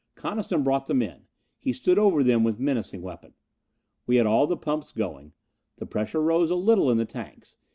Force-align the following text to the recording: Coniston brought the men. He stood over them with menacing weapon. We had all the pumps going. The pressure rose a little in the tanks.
Coniston 0.15 0.63
brought 0.63 0.87
the 0.87 0.95
men. 0.95 1.27
He 1.59 1.73
stood 1.73 1.99
over 1.99 2.23
them 2.23 2.43
with 2.43 2.59
menacing 2.59 3.03
weapon. 3.03 3.35
We 4.07 4.15
had 4.15 4.25
all 4.25 4.47
the 4.47 4.57
pumps 4.57 4.91
going. 4.91 5.33
The 5.77 5.85
pressure 5.85 6.23
rose 6.23 6.49
a 6.49 6.55
little 6.55 6.89
in 6.89 6.97
the 6.97 7.05
tanks. 7.05 7.57